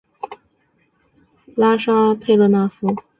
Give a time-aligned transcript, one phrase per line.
[1.55, 2.95] 拉沙佩勒纳夫。